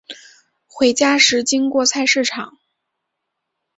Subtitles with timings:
[0.65, 2.57] 回家时经过菜市场